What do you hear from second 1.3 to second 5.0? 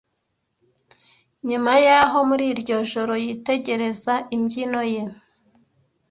Nyuma yaho muri iryo joro yitegereza imbyino